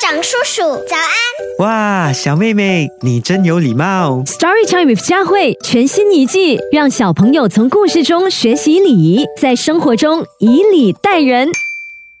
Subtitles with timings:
[0.00, 1.58] 长叔叔，早安！
[1.58, 4.22] 哇，小妹妹，你真有礼貌。
[4.26, 11.48] Story Time with 佳慧全新一季，让小朋友从故事中学习礼仪，在生活中以礼待人。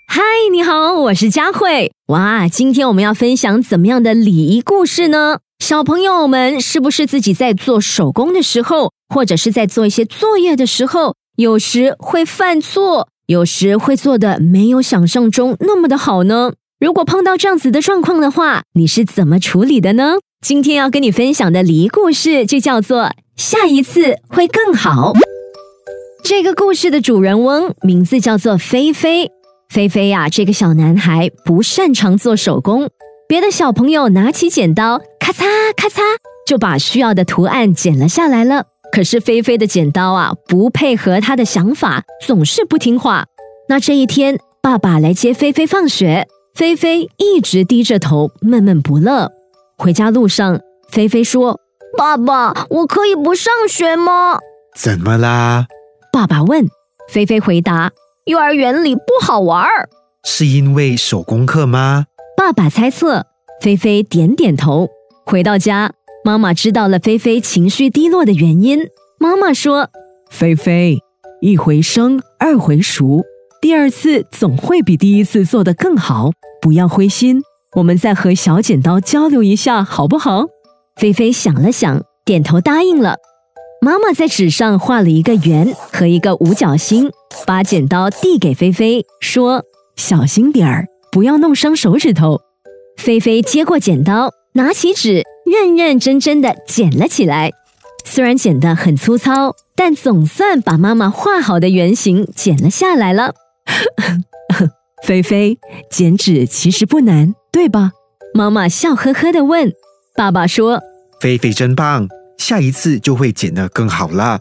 [0.08, 1.92] 嗨，你好，我是佳慧。
[2.08, 5.38] 哇，今天我们要分享怎么样的礼仪故事呢？
[5.60, 16.54] 小朋友们是不是自己在做手工的时候，或者是在做一些作业的时候，有时会犯错，有时会做的没有想象中那么的好呢？
[16.80, 20.14] 如果碰到这样子的状况的话，你是怎么处理的呢？
[20.40, 25.12] 今天要跟你分享的离故事就叫做“下一次会更好”。
[26.22, 29.28] 这个故事的主人翁名字叫做菲菲。
[29.68, 32.88] 菲菲呀、这个小男孩不擅长做手工，
[33.26, 35.42] 别的小朋友拿起剪刀，咔嚓
[35.76, 36.00] 咔嚓
[36.46, 38.66] 就把需要的图案剪了下来了。
[38.92, 43.26] 可是菲菲的剪刀啊，不配合他的想法，总是不听话。
[43.68, 49.30] 那这一天，爸爸来接菲菲放学，菲菲一直低着头，闷闷不乐。
[49.76, 50.58] 回家路上，
[50.88, 51.60] 菲菲说
[51.96, 54.40] 爸爸，我可以不上学吗？
[54.76, 55.68] 怎么啦
[56.12, 56.66] ？：“爸爸问。”
[57.08, 57.92] 菲菲回答
[58.24, 59.88] 幼儿园里不好玩儿。
[60.24, 63.26] 是因为手工课吗？：“爸爸猜测。”
[63.62, 64.88] 菲菲点点头。
[65.24, 65.92] 回到家，
[66.24, 68.80] 妈妈知道了菲菲情绪低落的原因。
[69.20, 69.90] 妈妈说
[70.28, 70.98] 菲菲，
[71.40, 73.22] 一回生，二回熟，
[73.60, 77.42] 第二次总会比第一次做得更好，不要灰心。
[77.76, 80.46] 我们再和小剪刀交流一下，好不好
[80.96, 83.16] ？：“菲菲想了想，点头答应了。”
[83.80, 87.12] 妈妈在纸上画了一个圆和一个五角星，
[87.46, 89.62] 把剪刀递给菲菲，说
[89.94, 92.40] 小心点儿，不要弄伤手指头。
[92.96, 97.52] 菲菲接过剪刀，拿起纸，认认真真的剪了起来。
[98.04, 103.34] 虽然剪得很粗糙，但总算把妈妈画好的圆形剪了下来了。
[105.04, 105.58] 菲菲，
[105.90, 107.92] 剪纸其实不难，对吧？
[108.34, 109.72] 妈妈笑呵呵的问
[110.14, 110.80] ：“爸爸说，
[111.20, 114.40] 菲菲真棒，下一次就会剪得更好了。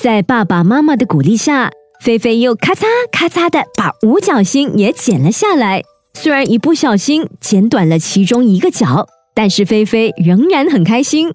[0.00, 5.82] 在爸爸妈妈的鼓励下，菲菲又咔嚓咔嚓的把五角星也剪了下来。
[6.14, 11.30] 虽然一不小心剪短了其中一个角，但是菲菲仍然很开心。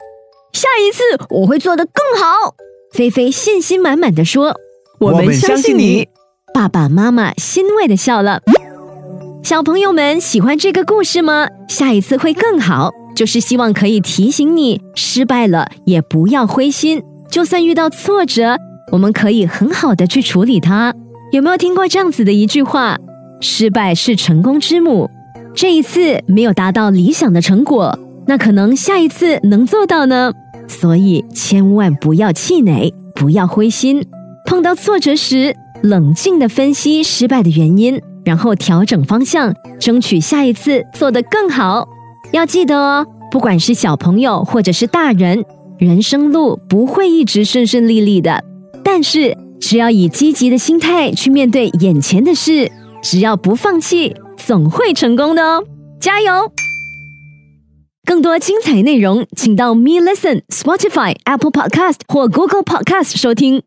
[0.54, 2.56] 下一次我会做得更好。
[2.94, 4.56] 菲菲信心满满的说。
[5.00, 6.08] 我们相信你。
[6.54, 8.42] 爸爸妈妈欣慰的笑了。
[9.44, 11.48] 小朋友们喜欢这个故事吗？
[11.68, 18.58] 下一次会更好，就是希望可以提醒你，失败了也不要灰心，就算遇到挫折，
[18.92, 20.94] 我们可以很好的去处理它。
[21.32, 22.98] 有没有听过这样子的一句话？
[23.40, 25.10] 失败是成功之母。
[25.56, 27.98] 这一次没有达到理想的成果，
[28.28, 30.32] 那可能下一次能做到呢。
[30.68, 34.06] 所以千万不要气馁，不要灰心。
[34.46, 41.88] 碰到挫折时，冷静的分析失败的原因，然后调整方向，争取下一次做得更好。
[42.32, 45.44] 要记得哦，不管是小朋友或者是大人，
[45.80, 48.44] 人生路不会一直顺顺利利的，
[48.84, 52.72] 但是只要以积极的心态去面对眼前的事，
[53.02, 55.64] 只要不放弃，总会成功的哦！
[56.00, 56.52] 加油！
[58.06, 63.64] 更多精彩内容，请到 Me Listen、Spotify、Apple Podcast 或 Google Podcast 收听。